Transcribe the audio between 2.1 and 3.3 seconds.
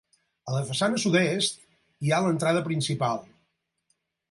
ha l'entrada principal.